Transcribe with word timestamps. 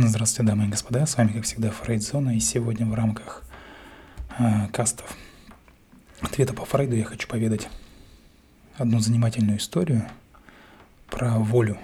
Здравствуйте, 0.00 0.48
дамы 0.48 0.66
и 0.66 0.68
господа, 0.68 1.06
с 1.06 1.16
вами, 1.16 1.32
как 1.32 1.42
всегда, 1.42 1.72
Фрейдзона, 1.72 2.36
и 2.36 2.38
сегодня 2.38 2.86
в 2.86 2.94
рамках 2.94 3.42
э, 4.38 4.68
кастов 4.68 5.16
ответа 6.20 6.54
по 6.54 6.64
Фрейду 6.64 6.94
я 6.94 7.04
хочу 7.04 7.26
поведать 7.26 7.68
одну 8.76 9.00
занимательную 9.00 9.58
историю 9.58 10.08
про 11.10 11.40
волю. 11.40 11.78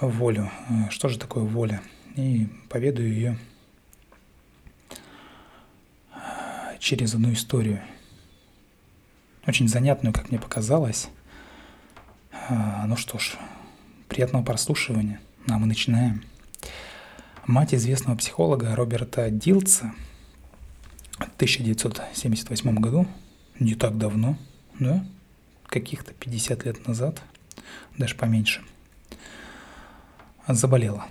Волю. 0.00 0.50
Э, 0.68 0.90
что 0.90 1.08
же 1.08 1.20
такое 1.20 1.44
воля? 1.44 1.82
И 2.16 2.48
поведаю 2.68 3.08
ее 3.08 3.38
э, 6.12 6.18
через 6.80 7.14
одну 7.14 7.32
историю. 7.32 7.80
Очень 9.46 9.68
занятную, 9.68 10.12
как 10.12 10.30
мне 10.30 10.40
показалось. 10.40 11.10
Ну 12.48 12.96
что 12.96 13.20
ж, 13.20 13.36
приятного 14.08 14.42
прослушивания. 14.42 15.20
А 15.48 15.56
мы 15.56 15.66
начинаем. 15.66 16.24
Мать 17.46 17.74
известного 17.74 18.16
психолога 18.16 18.76
Роберта 18.76 19.30
Дилца 19.30 19.92
в 21.12 21.34
1978 21.36 22.76
году, 22.76 23.06
не 23.58 23.74
так 23.74 23.96
давно, 23.96 24.36
да, 24.78 25.04
каких-то 25.66 26.12
50 26.12 26.66
лет 26.66 26.86
назад, 26.86 27.22
даже 27.96 28.14
поменьше, 28.14 28.62
заболела. 30.46 31.06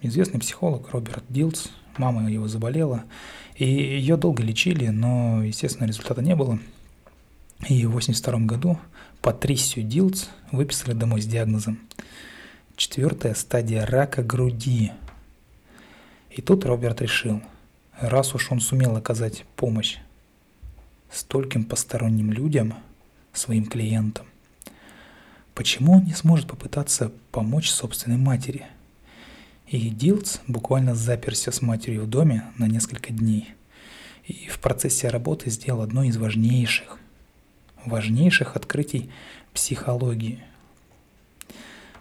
Известный 0.00 0.40
психолог 0.40 0.88
Роберт 0.90 1.24
Дилц, 1.28 1.66
мама 1.98 2.30
его 2.30 2.48
заболела, 2.48 3.04
и 3.56 3.66
ее 3.66 4.16
долго 4.16 4.42
лечили, 4.42 4.88
но, 4.88 5.44
естественно, 5.44 5.86
результата 5.86 6.22
не 6.22 6.34
было. 6.34 6.58
И 7.68 7.84
в 7.84 7.90
1982 7.90 8.38
году 8.46 8.78
Патрисию 9.20 9.84
Дилц 9.84 10.28
выписали 10.50 10.94
домой 10.94 11.20
с 11.20 11.26
диагнозом– 11.26 11.78
Четвертая 12.80 13.34
стадия 13.34 13.84
рака 13.84 14.22
груди. 14.22 14.92
И 16.30 16.40
тут 16.40 16.64
Роберт 16.64 17.02
решил, 17.02 17.42
раз 18.00 18.34
уж 18.34 18.50
он 18.50 18.60
сумел 18.60 18.96
оказать 18.96 19.44
помощь 19.54 19.98
стольким 21.12 21.64
посторонним 21.64 22.32
людям, 22.32 22.72
своим 23.34 23.66
клиентам, 23.66 24.24
почему 25.54 25.92
он 25.92 26.04
не 26.04 26.14
сможет 26.14 26.46
попытаться 26.46 27.12
помочь 27.32 27.68
собственной 27.68 28.16
матери? 28.16 28.64
И 29.66 29.90
Дилц 29.90 30.38
буквально 30.46 30.94
заперся 30.94 31.52
с 31.52 31.60
матерью 31.60 32.04
в 32.04 32.08
доме 32.08 32.44
на 32.56 32.66
несколько 32.66 33.12
дней. 33.12 33.50
И 34.24 34.48
в 34.48 34.58
процессе 34.58 35.10
работы 35.10 35.50
сделал 35.50 35.82
одно 35.82 36.02
из 36.02 36.16
важнейших, 36.16 36.96
важнейших 37.84 38.56
открытий 38.56 39.10
психологии– 39.52 40.42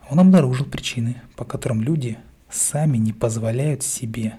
он 0.09 0.19
обнаружил 0.19 0.65
причины, 0.65 1.21
по 1.35 1.45
которым 1.45 1.81
люди 1.81 2.17
сами 2.49 2.97
не 2.97 3.13
позволяют 3.13 3.83
себе 3.83 4.35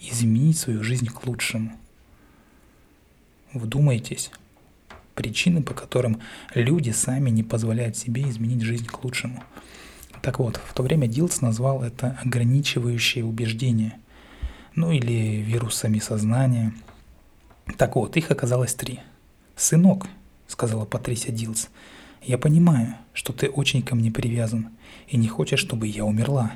изменить 0.00 0.58
свою 0.58 0.82
жизнь 0.82 1.06
к 1.06 1.26
лучшему. 1.26 1.72
Вдумайтесь. 3.52 4.30
Причины, 5.14 5.62
по 5.62 5.74
которым 5.74 6.20
люди 6.54 6.90
сами 6.90 7.30
не 7.30 7.42
позволяют 7.42 7.96
себе 7.96 8.28
изменить 8.28 8.62
жизнь 8.62 8.86
к 8.86 9.04
лучшему. 9.04 9.42
Так 10.22 10.38
вот, 10.38 10.56
в 10.56 10.74
то 10.74 10.82
время 10.82 11.06
Дилс 11.06 11.40
назвал 11.40 11.82
это 11.82 12.18
ограничивающее 12.24 13.24
убеждение, 13.24 13.94
ну 14.74 14.92
или 14.92 15.42
вирусами 15.42 15.98
сознания. 15.98 16.74
Так 17.76 17.96
вот, 17.96 18.16
их 18.16 18.30
оказалось 18.30 18.74
три. 18.74 19.00
«Сынок»,— 19.56 20.06
сказала 20.48 20.84
Патрисия 20.84 21.32
Дилс,— 21.32 21.68
я 22.22 22.38
понимаю, 22.38 22.96
что 23.12 23.32
ты 23.32 23.48
очень 23.48 23.82
ко 23.82 23.94
мне 23.94 24.10
привязан 24.10 24.70
и 25.08 25.16
не 25.16 25.28
хочешь, 25.28 25.60
чтобы 25.60 25.86
я 25.86 26.04
умерла. 26.04 26.52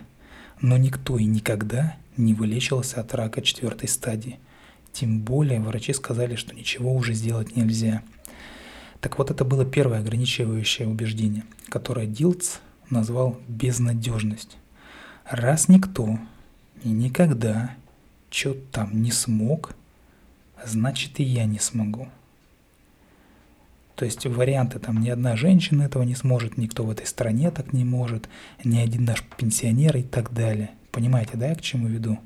Но 0.60 0.76
никто 0.76 1.18
и 1.18 1.24
никогда 1.24 1.96
не 2.16 2.34
вылечился 2.34 3.00
от 3.00 3.14
рака 3.14 3.42
четвертой 3.42 3.88
стадии. 3.88 4.38
Тем 4.92 5.20
более 5.20 5.60
врачи 5.60 5.92
сказали, 5.92 6.36
что 6.36 6.54
ничего 6.54 6.94
уже 6.94 7.14
сделать 7.14 7.56
нельзя. 7.56 8.02
Так 9.00 9.18
вот 9.18 9.30
это 9.30 9.44
было 9.44 9.64
первое 9.64 9.98
ограничивающее 9.98 10.88
убеждение, 10.88 11.44
которое 11.68 12.06
Дилц 12.06 12.58
назвал 12.90 13.38
безнадежность. 13.48 14.56
Раз 15.28 15.68
никто 15.68 16.18
и 16.82 16.88
никогда 16.88 17.74
что-то 18.30 18.60
там 18.70 19.02
не 19.02 19.10
смог, 19.10 19.74
значит 20.64 21.20
и 21.20 21.22
я 21.22 21.44
не 21.44 21.58
смогу. 21.58 22.08
То 23.96 24.04
есть 24.04 24.26
варианты 24.26 24.78
там 24.80 25.00
ни 25.00 25.08
одна 25.08 25.36
женщина 25.36 25.84
этого 25.84 26.02
не 26.02 26.16
сможет, 26.16 26.58
никто 26.58 26.84
в 26.84 26.90
этой 26.90 27.06
стране 27.06 27.50
так 27.50 27.72
не 27.72 27.84
может, 27.84 28.28
ни 28.64 28.78
один 28.78 29.04
наш 29.04 29.22
пенсионер 29.36 29.96
и 29.96 30.02
так 30.02 30.32
далее. 30.32 30.70
Понимаете, 30.90 31.32
да, 31.34 31.48
я 31.48 31.54
к 31.54 31.60
чему 31.60 31.86
веду? 31.86 32.18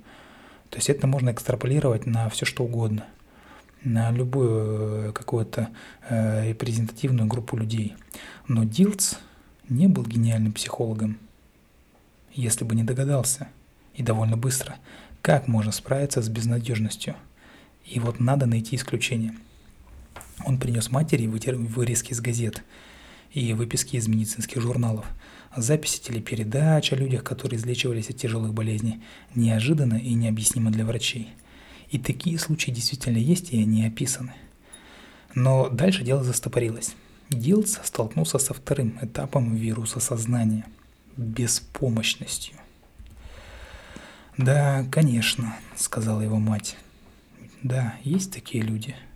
То 0.71 0.77
есть 0.77 0.89
это 0.89 1.07
можно 1.07 1.31
экстраполировать 1.31 2.07
на 2.07 2.29
все 2.31 2.47
что 2.47 2.65
угодно, 2.65 3.05
на 3.83 4.11
любую 4.11 5.09
э, 5.09 5.13
какую-то 5.13 5.69
э, 6.09 6.49
репрезентативную 6.49 7.27
группу 7.29 7.57
людей. 7.57 7.95
Но 8.47 8.65
Дилц 8.65 9.17
не 9.69 9.89
был 9.89 10.05
гениальным 10.05 10.53
психологом, 10.53 11.19
если 12.33 12.65
бы 12.65 12.75
не 12.75 12.83
догадался, 12.83 13.49
и 13.95 14.03
довольно 14.03 14.37
быстро, 14.37 14.77
как 15.23 15.49
можно 15.49 15.73
справиться 15.73 16.23
с 16.23 16.29
безнадежностью. 16.29 17.15
И 17.85 18.01
вот 18.01 18.21
надо 18.21 18.47
найти 18.47 18.77
исключение– 18.77 19.35
он 20.45 20.59
принес 20.59 20.91
матери 20.91 21.27
вырезки 21.27 22.13
из 22.13 22.21
газет 22.21 22.63
и 23.33 23.53
выписки 23.53 23.97
из 23.97 24.09
медицинских 24.09 24.61
журналов, 24.61 25.07
записи 25.57 26.01
телепередач 26.01 26.93
о 26.93 26.97
людях, 26.97 27.25
которые 27.25 27.59
излечивались 27.59 28.11
от 28.11 28.17
тяжелых 28.17 28.55
болезней, 28.55 29.01
неожиданно 29.35 29.97
и 29.97 30.15
необъяснимо 30.15 30.71
для 30.71 30.85
врачей. 30.85 31.29
И 31.91 31.99
такие 31.99 32.39
случаи 32.39 32.71
действительно 32.71 33.19
есть, 33.19 33.51
и 33.51 33.63
они 33.63 33.85
описаны. 33.87 34.33
Но 35.35 35.69
дальше 35.69 36.05
дело 36.05 36.23
застопорилось. 36.23 36.95
Дилс 37.31 37.79
столкнулся 37.83 38.39
со 38.39 38.55
вторым 38.55 38.99
этапом 39.01 39.55
вируса 39.55 40.01
сознания– 40.01 40.65
беспомощностью. 41.17 42.57
«Да, 44.39 44.87
конечно»,– 44.91 45.57
сказала 45.77 46.21
его 46.23 46.39
мать. 46.39 46.77
«Да, 47.63 47.97
есть 48.05 48.33
такие 48.33 48.63
люди– 48.63 48.95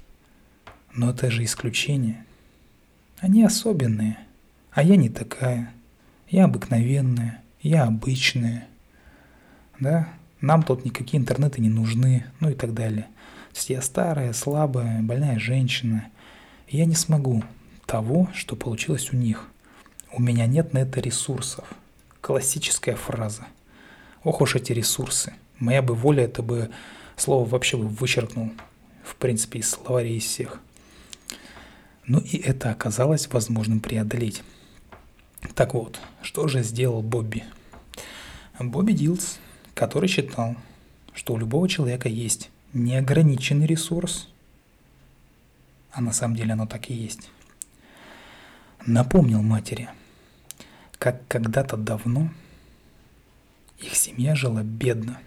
но 0.95 1.11
это 1.11 1.31
же 1.31 1.45
исключение. 1.45 2.25
Они 3.19 3.45
особенные, 3.45 4.19
а 4.71 4.83
я 4.83 4.97
не 4.97 5.09
такая. 5.09 5.73
Я 6.29 6.45
обыкновенная, 6.45 7.43
я 7.61 7.85
обычная. 7.85 8.67
Да, 9.79 10.09
нам 10.41 10.63
тут 10.63 10.85
никакие 10.85 11.21
интернеты 11.21 11.61
не 11.61 11.69
нужны, 11.69 12.27
ну 12.41 12.51
и 12.51 12.55
так 12.55 12.75
далее. 12.75 13.07
То 13.53 13.59
есть 13.59 13.71
я 13.71 13.83
старая, 13.83 14.33
слабая, 14.33 15.03
больная 15.03 15.39
женщина. 15.39 16.07
Я 16.69 16.87
не 16.87 16.95
смогу 16.95 17.45
того, 17.87 18.29
что 18.35 18.57
получилось 18.57 19.13
у 19.13 19.17
них. 19.17 19.47
У 20.11 20.21
меня 20.21 20.47
нет 20.47 20.73
на 20.73 20.79
это 20.79 21.01
ресурсов. 21.01 21.67
Классическая 22.21 22.97
фраза. 22.97 23.47
Ох 24.25 24.41
уж 24.41 24.57
эти 24.57 24.73
ресурсы. 24.73 25.35
Моя 25.59 25.83
бы 25.83 25.95
воля 25.95 26.25
это 26.25 26.43
бы 26.43 26.71
слово 27.17 27.49
вообще 27.49 27.77
бы 27.77 27.89
вычеркнул. 27.89 28.53
В 29.05 29.17
принципе, 29.17 29.59
из 29.59 29.71
словарей 29.71 30.17
из 30.17 30.25
всех. 30.25 30.61
Но 32.07 32.19
и 32.19 32.37
это 32.37 32.71
оказалось 32.71 33.29
возможным 33.29 33.81
преодолеть. 33.81 34.43
Так 35.55 35.75
вот, 35.75 36.01
что 36.23 36.49
же 36.49 36.63
сделал 36.63 37.03
Бобби? 37.03 37.45
Бобби 38.59 38.93
Дилс, 38.93 39.39
который 39.75 40.09
считал, 40.09 40.57
что 41.15 41.35
у 41.35 41.39
любого 41.39 41.69
человека 41.69 42.09
есть 42.09 42.51
неограниченный 42.73 43.67
ресурс, 43.67 44.29
а 45.93 46.01
на 46.01 46.13
самом 46.13 46.37
деле 46.37 46.53
оно 46.53 46.67
так 46.67 46.91
и 46.91 46.95
есть, 46.95 47.31
напомнил 48.87 49.43
матери, 49.43 49.89
как 50.99 51.27
когда-то 51.29 51.77
давно 51.77 52.31
их 53.79 53.95
семья 53.95 54.35
жила 54.35 54.63
бедно 54.63 55.21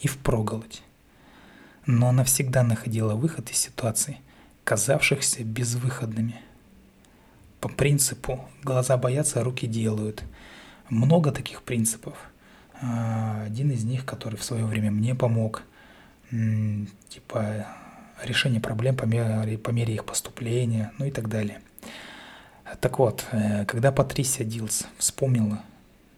и 0.00 0.08
впроголодь, 0.08 0.82
но 1.86 2.08
она 2.08 2.24
всегда 2.24 2.62
находила 2.62 3.14
выход 3.14 3.50
из 3.50 3.56
ситуации– 3.56 4.18
казавшихся 4.64 5.44
безвыходными. 5.44 6.40
По 7.60 7.68
принципу 7.68 8.48
«глаза 8.62 8.96
боятся, 8.96 9.44
руки 9.44 9.66
делают». 9.66 10.24
Много 10.90 11.32
таких 11.32 11.62
принципов. 11.62 12.14
А, 12.82 13.42
один 13.46 13.70
из 13.70 13.84
них, 13.84 14.04
который 14.04 14.36
в 14.36 14.44
свое 14.44 14.66
время 14.66 14.90
мне 14.90 15.14
помог, 15.14 15.62
типа 17.08 17.66
решение 18.22 18.60
проблем 18.60 18.96
по 18.96 19.04
мере, 19.04 19.58
по 19.58 19.70
мере 19.70 19.94
их 19.94 20.04
поступления, 20.04 20.92
ну 20.98 21.06
и 21.06 21.10
так 21.10 21.28
далее. 21.28 21.60
Так 22.80 22.98
вот, 22.98 23.26
э, 23.30 23.64
когда 23.66 23.92
Патрисия 23.92 24.44
Дилс 24.44 24.86
вспомнила 24.98 25.62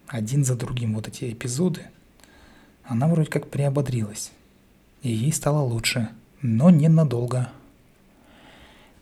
один 0.07 0.45
за 0.45 0.55
другим 0.55 0.95
вот 0.95 1.07
эти 1.07 1.31
эпизоды, 1.31 1.81
она 2.83 3.07
вроде 3.07 3.29
как 3.29 3.49
приободрилась. 3.49 4.31
И 5.01 5.11
ей 5.11 5.33
стало 5.33 5.61
лучше, 5.61 6.09
но 6.41 6.69
ненадолго. 6.69 7.49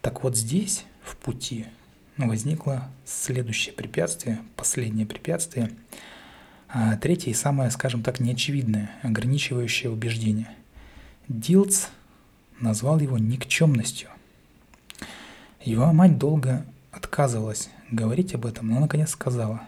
Так 0.05 0.21
вот 0.21 0.37
здесь, 0.37 0.85
в 1.01 1.17
пути, 1.17 1.65
возникло 2.15 2.91
следующее 3.05 3.73
препятствие, 3.73 4.39
последнее 4.55 5.07
препятствие. 5.07 5.71
А 6.69 6.95
третье 6.95 7.31
и 7.31 7.33
самое, 7.33 7.71
скажем 7.71 8.03
так, 8.03 8.19
неочевидное, 8.19 8.91
ограничивающее 9.01 9.91
убеждение. 9.91 10.51
Дилц 11.27 11.87
назвал 12.59 12.99
его 12.99 13.17
никчемностью. 13.17 14.09
Его 15.63 15.91
мать 15.91 16.19
долго 16.19 16.67
отказывалась 16.91 17.71
говорить 17.89 18.35
об 18.35 18.45
этом, 18.45 18.67
но 18.67 18.79
наконец 18.79 19.09
сказала. 19.09 19.63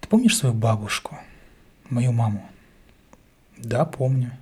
«Ты 0.00 0.08
помнишь 0.08 0.36
свою 0.36 0.54
бабушку, 0.54 1.16
мою 1.88 2.12
маму?» 2.12 2.46
«Да, 3.56 3.86
помню. 3.86 4.32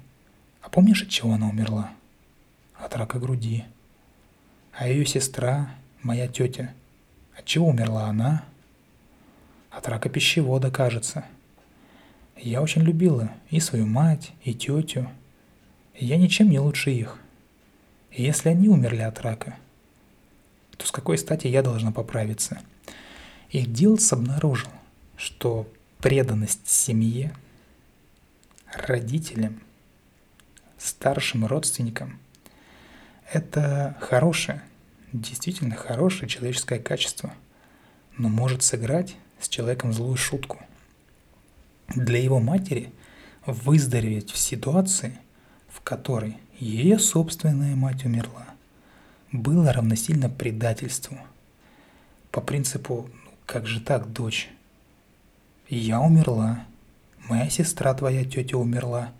А 0.62 0.68
помнишь, 0.68 1.02
от 1.02 1.10
чего 1.10 1.34
она 1.34 1.48
умерла?» 1.48 1.92
«От 2.74 2.96
рака 2.96 3.20
груди». 3.20 3.64
«А 4.76 4.88
ее 4.88 5.06
сестра, 5.06 5.70
моя 6.02 6.26
тетя, 6.26 6.72
от 7.36 7.44
чего 7.44 7.68
умерла 7.68 8.06
она?» 8.06 8.44
«От 9.70 9.88
рака 9.88 10.08
пищевода, 10.08 10.70
кажется». 10.70 11.24
Я 12.36 12.60
очень 12.60 12.82
любила 12.82 13.30
и 13.50 13.60
свою 13.60 13.86
мать, 13.86 14.32
и 14.42 14.54
тетю. 14.54 15.08
Я 15.94 16.16
ничем 16.16 16.50
не 16.50 16.58
лучше 16.58 16.90
их. 16.90 17.18
И 18.10 18.22
если 18.22 18.48
они 18.48 18.68
умерли 18.68 19.02
от 19.02 19.20
рака, 19.20 19.56
то 20.76 20.86
с 20.86 20.90
какой 20.90 21.16
стати 21.16 21.46
я 21.46 21.62
должна 21.62 21.92
поправиться? 21.92 22.60
И 23.50 23.64
Дилс 23.64 24.12
обнаружил, 24.12 24.70
что 25.16 25.68
преданность 25.98 26.68
семье, 26.68 27.34
родителям, 28.72 29.60
старшим 30.76 31.46
родственникам– 31.46 32.18
это 33.36 33.96
хорошее, 34.00 34.62
действительно 35.12 35.74
хорошее 35.74 36.28
человеческое 36.28 36.78
качество, 36.78 37.32
но 38.16 38.28
может 38.28 38.62
сыграть 38.62 39.16
с 39.40 39.48
человеком 39.48 39.92
злую 39.92 40.16
шутку. 40.16 40.60
Для 41.88 42.18
его 42.18 42.40
матери 42.40 42.92
выздороветь 43.46 44.30
в 44.30 44.38
ситуации, 44.38 45.18
в 45.68 45.80
которой 45.80 46.36
ее 46.58 46.98
собственная 46.98 47.76
мать 47.76 48.04
умерла, 48.04 48.46
было 49.32 49.72
равносильно 49.72 50.28
предательству. 50.28 51.18
По 52.30 52.40
принципу 52.40 53.08
«ну, 53.12 53.30
«как 53.46 53.66
же 53.66 53.80
так, 53.80 54.12
дочь?» 54.12 54.50
Я 55.68 56.00
умерла, 56.00 56.66
моя 57.28 57.48
сестра 57.48 57.94
твоя 57.94 58.24
тетя 58.24 58.58
умерла. 58.58 59.12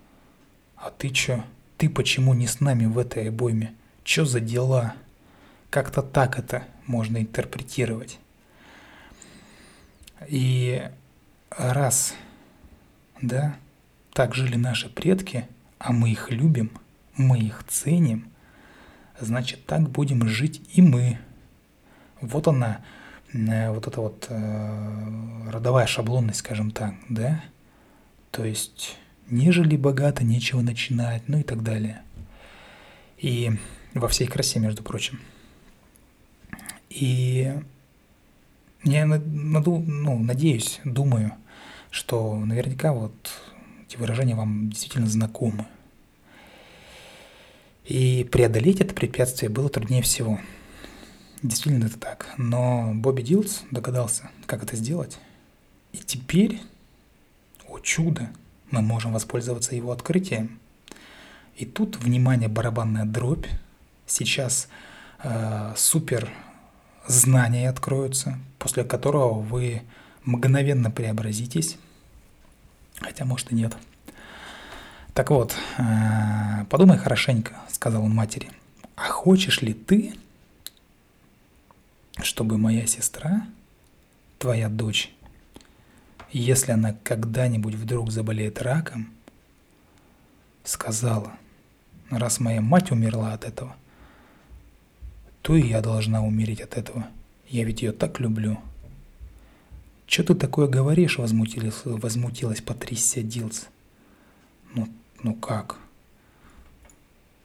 А 0.76 0.90
ты 0.90 1.08
чё? 1.08 1.42
Ты 1.78 1.88
почему 1.88 2.34
не 2.34 2.46
с 2.46 2.60
нами 2.60 2.84
в 2.84 2.98
этой 2.98 3.28
обойме? 3.28 3.74
Чё 4.04 4.24
за 4.24 4.40
дела? 4.40 4.94
Как-то 5.70 6.02
так 6.02 6.38
это 6.38 6.62
можно 6.86 7.18
интерпретировать. 7.18 8.18
И 10.28 10.88
раз, 11.50 12.14
да, 13.20 13.56
так 14.12 14.34
жили 14.34 14.56
наши 14.56 14.88
предки, 14.88 15.48
а 15.78 15.92
мы 15.92 16.10
их 16.10 16.30
любим, 16.30 16.70
мы 17.16 17.38
их 17.38 17.64
ценим, 17.66 18.28
значит 19.18 19.66
так 19.66 19.90
будем 19.90 20.28
жить 20.28 20.62
и 20.72 20.80
мы. 20.80 21.18
Вот 22.20 22.46
она, 22.46 22.80
Э, 23.34 23.70
вот 23.72 23.86
эта 23.86 24.00
вот 24.00 24.26
э, 24.28 25.50
родовая 25.50 25.86
шаблонность, 25.86 26.38
скажем 26.38 26.70
так, 26.70 26.94
да? 27.08 27.42
То 28.30 28.44
есть, 28.44 28.96
нежели 29.28 29.76
богато, 29.76 30.24
нечего 30.24 30.60
начинать, 30.60 31.22
ну 31.28 31.38
и 31.38 31.42
так 31.42 31.62
далее. 31.62 32.02
И 33.18 33.52
во 33.94 34.08
всей 34.08 34.26
красе, 34.26 34.60
между 34.60 34.82
прочим. 34.82 35.20
И 36.90 37.52
я 38.82 39.06
наду, 39.06 39.82
ну, 39.86 40.18
надеюсь, 40.18 40.80
думаю, 40.84 41.32
что 41.90 42.36
наверняка 42.36 42.92
вот 42.92 43.14
эти 43.86 43.96
выражения 43.96 44.34
вам 44.34 44.70
действительно 44.70 45.06
знакомы. 45.06 45.66
И 47.84 48.28
преодолеть 48.30 48.80
это 48.80 48.94
препятствие 48.94 49.50
было 49.50 49.68
труднее 49.68 50.02
всего– 50.02 50.40
Действительно 51.44 51.84
это 51.84 51.98
так. 51.98 52.26
Но 52.38 52.92
Бобби 52.94 53.20
Дилс 53.20 53.64
догадался, 53.70 54.30
как 54.46 54.62
это 54.62 54.76
сделать. 54.76 55.18
И 55.92 55.98
теперь, 55.98 56.58
о 57.68 57.80
чудо, 57.80 58.30
мы 58.70 58.80
можем 58.80 59.12
воспользоваться 59.12 59.76
его 59.76 59.92
открытием. 59.92 60.58
И 61.56 61.66
тут, 61.66 61.98
внимание, 61.98 62.48
барабанная 62.48 63.04
дробь. 63.04 63.44
Сейчас 64.06 64.68
э, 65.22 65.72
супер 65.76 66.30
знания 67.06 67.68
откроются, 67.68 68.38
после 68.58 68.84
которого 68.84 69.40
вы 69.40 69.82
мгновенно 70.24 70.90
преобразитесь. 70.90 71.78
Хотя, 73.00 73.24
может, 73.24 73.52
и 73.52 73.54
нет. 73.54 73.76
Так 75.14 75.30
вот, 75.30 75.54
э, 75.78 76.64
подумай 76.70 76.98
хорошенько, 76.98 77.54
сказал 77.70 78.04
он 78.04 78.14
матери. 78.14 78.50
А 78.96 79.08
хочешь 79.08 79.62
ли 79.62 79.72
ты, 79.72 80.14
чтобы 82.22 82.58
моя 82.58 82.86
сестра, 82.86 83.46
твоя 84.38 84.68
дочь, 84.68 85.12
если 86.30 86.72
она 86.72 86.94
когда-нибудь 87.04 87.74
вдруг 87.74 88.10
заболеет 88.10 88.60
раком, 88.60 89.08
сказала, 90.64 91.32
раз 92.10 92.40
моя 92.40 92.60
мать 92.60 92.90
умерла 92.90 93.34
от 93.34 93.44
этого, 93.44 93.76
то 95.44 95.54
и 95.54 95.68
я 95.68 95.82
должна 95.82 96.22
умереть 96.22 96.62
от 96.62 96.78
этого. 96.78 97.06
Я 97.48 97.64
ведь 97.64 97.82
ее 97.82 97.92
так 97.92 98.18
люблю. 98.18 98.58
Че 100.06 100.22
ты 100.22 100.34
такое 100.34 100.68
говоришь, 100.68 101.18
возмутилась, 101.18 101.82
возмутилась 101.84 102.62
Патрисия 102.62 103.22
Дилс. 103.22 103.66
Ну, 104.74 104.88
ну 105.22 105.34
как? 105.34 105.76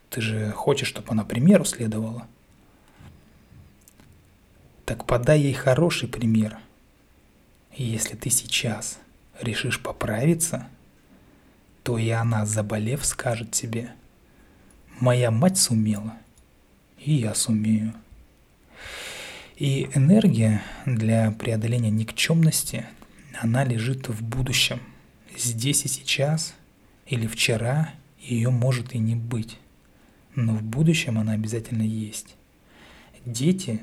Ты 0.08 0.22
же 0.22 0.50
хочешь, 0.52 0.88
чтобы 0.88 1.08
она 1.10 1.24
примеру 1.24 1.66
следовала? 1.66 2.26
Так 4.86 5.04
подай 5.04 5.38
ей 5.38 5.52
хороший 5.52 6.08
пример. 6.08 6.58
И 7.76 7.84
если 7.84 8.16
ты 8.16 8.30
сейчас 8.30 8.98
решишь 9.42 9.78
поправиться, 9.78 10.66
то 11.82 11.98
и 11.98 12.08
она, 12.08 12.46
заболев, 12.46 13.04
скажет 13.04 13.50
тебе, 13.50 13.92
«Моя 15.00 15.30
мать 15.30 15.58
сумела, 15.58 16.14
и 17.04 17.14
я 17.14 17.34
сумею». 17.34 17.94
И 19.56 19.90
энергия 19.94 20.62
для 20.86 21.32
преодоления 21.32 21.90
никчемности, 21.90 22.86
она 23.38 23.62
лежит 23.62 24.08
в 24.08 24.22
будущем. 24.22 24.80
Здесь 25.36 25.84
и 25.84 25.88
сейчас, 25.88 26.54
или 27.06 27.26
вчера 27.26 27.90
ее 28.18 28.48
может 28.48 28.94
и 28.94 28.98
не 28.98 29.16
быть. 29.16 29.58
Но 30.34 30.54
в 30.54 30.62
будущем 30.62 31.18
она 31.18 31.32
обязательно 31.32 31.82
есть. 31.82 32.36
Дети 33.26 33.80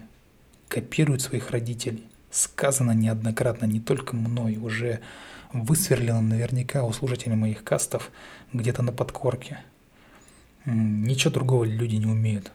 копируют 0.67 1.21
своих 1.21 1.51
родителей. 1.51 2.05
Сказано 2.31 2.91
неоднократно, 2.93 3.65
не 3.67 3.79
только 3.79 4.15
мной, 4.15 4.57
уже 4.57 5.00
высверлено 5.53 6.21
наверняка 6.21 6.83
у 6.83 6.91
служителей 6.91 7.36
моих 7.36 7.63
кастов 7.63 8.12
где-то 8.51 8.81
на 8.81 8.91
подкорке. 8.91 9.59
Ничего 10.65 11.31
другого 11.31 11.65
люди 11.65 11.97
не 11.97 12.07
умеют. 12.07 12.51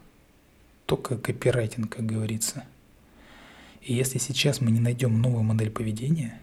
Только 0.85 1.17
копирайтинг, 1.17 1.95
как 1.95 2.05
говорится. 2.05 2.65
И 3.81 3.93
если 3.93 4.17
сейчас 4.17 4.61
мы 4.61 4.71
не 4.71 4.79
найдем 4.79 5.21
новую 5.21 5.43
модель 5.43 5.69
поведения, 5.69 6.39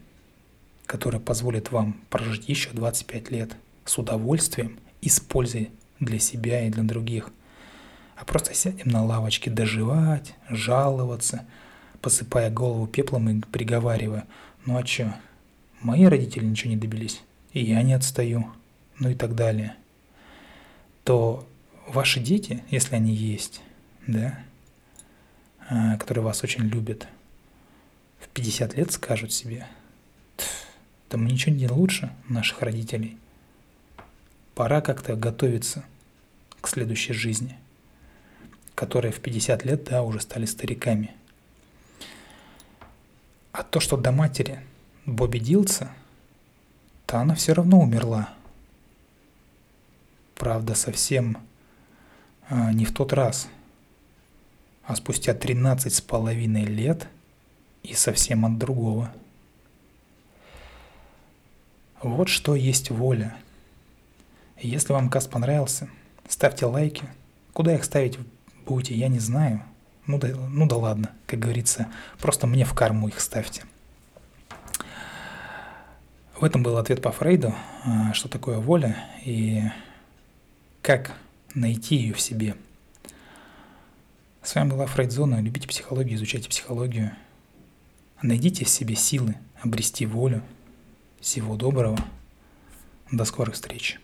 которая 0.86 1.20
позволит 1.20 1.72
вам 1.72 2.00
прожить 2.10 2.48
еще 2.48 2.70
25 2.70 3.30
лет 3.30 3.56
с 3.84 3.96
удовольствием 3.96 4.78
и 5.00 5.08
с 5.08 5.20
пользой 5.20 5.70
для 6.00 6.18
себя 6.18 6.66
и 6.66 6.70
для 6.70 6.82
других, 6.82 7.30
а 8.16 8.24
просто 8.24 8.52
сядем 8.54 8.88
на 8.90 9.04
лавочке 9.04 9.50
доживать, 9.50 10.34
жаловаться, 10.50 11.46
посыпая 12.02 12.50
голову 12.50 12.86
пеплом 12.86 13.28
и 13.30 13.40
приговаривая, 13.40 14.26
ну 14.66 14.76
а 14.76 14.82
чё, 14.82 15.14
мои 15.80 16.04
родители 16.04 16.44
ничего 16.44 16.70
не 16.70 16.76
добились, 16.76 17.22
и 17.52 17.62
я 17.62 17.82
не 17.82 17.94
отстаю, 17.94 18.52
ну 18.98 19.08
и 19.08 19.14
так 19.14 19.34
далее, 19.34 19.74
то 21.04 21.46
ваши 21.86 22.20
дети, 22.20 22.62
если 22.70 22.94
они 22.94 23.14
есть, 23.14 23.62
да, 24.06 24.38
а, 25.68 25.96
которые 25.96 26.24
вас 26.24 26.42
очень 26.42 26.64
любят, 26.64 27.06
в 28.20 28.28
50 28.28 28.74
лет 28.76 28.92
скажут 28.92 29.32
себе, 29.32 29.66
да 31.10 31.18
мы 31.18 31.30
ничего 31.30 31.54
не 31.54 31.68
лучше 31.68 32.12
наших 32.28 32.62
родителей. 32.62 33.18
Пора 34.54 34.80
как-то 34.80 35.16
готовиться 35.16 35.84
к 36.60 36.68
следующей 36.68 37.12
жизни– 37.12 37.58
которые 38.80 39.12
в 39.12 39.20
50 39.20 39.66
лет, 39.66 39.84
да, 39.84 40.02
уже 40.02 40.22
стали 40.22 40.46
стариками. 40.46 41.12
А 43.52 43.62
то, 43.62 43.78
что 43.78 43.98
до 43.98 44.10
матери 44.10 44.60
Бобби 45.04 45.38
Дилса, 45.38 45.90
то 47.04 47.18
она 47.18 47.34
все 47.34 47.52
равно 47.52 47.78
умерла. 47.78 48.30
Правда, 50.34 50.74
совсем 50.74 51.36
а, 52.48 52.72
не 52.72 52.86
в 52.86 52.94
тот 52.94 53.12
раз, 53.12 53.48
а 54.84 54.96
спустя 54.96 55.34
13 55.34 55.92
с 55.92 56.00
половиной 56.00 56.64
лет 56.64 57.08
и 57.82 57.94
совсем 57.94 58.44
от 58.44 58.58
другого. 58.58 59.12
Вот 62.02 62.28
что 62.28 62.54
есть 62.54 62.90
воля. 62.90 63.36
Если 64.58 64.92
вам 64.92 65.10
каст 65.10 65.30
понравился, 65.30 65.88
ставьте 66.28 66.66
лайки. 66.66 67.04
Куда 67.52 67.74
их 67.74 67.84
ставить 67.84 68.18
будете, 68.66 68.94
я 68.94 69.08
не 69.08 69.18
знаю. 69.18 69.62
Ну 70.06 70.18
да, 70.18 70.28
ну 70.28 70.66
да 70.66 70.76
ладно, 70.76 71.10
как 71.26 71.38
говорится, 71.38 71.88
просто 72.18 72.46
мне 72.46 72.64
в 72.64 72.74
карму 72.74 73.08
их 73.08 73.20
ставьте. 73.20 73.64
В 76.38 76.44
этом 76.44 76.62
был 76.62 76.78
ответ 76.78 77.02
по 77.02 77.12
Фрейду, 77.12 77.54
а, 77.84 78.14
что 78.14 78.28
такое 78.28 78.58
воля 78.58 78.96
и 79.24 79.62
как 80.80 81.12
найти 81.54 81.96
ее 81.96 82.14
в 82.14 82.20
себе. 82.20 82.56
С 84.42 84.54
вами 84.54 84.70
была 84.70 84.86
Фрейдзона. 84.86 85.40
Любите 85.42 85.68
психологию, 85.68 86.16
изучайте 86.16 86.48
психологию. 86.48 87.12
Найдите 88.22 88.64
в 88.64 88.68
себе 88.70 88.96
силы 88.96 89.36
обрести 89.62 90.06
волю. 90.06 90.42
Всего 91.20 91.56
доброго. 91.56 91.98
До 93.12 93.24
скорых 93.26 93.54
встреч. 93.54 94.00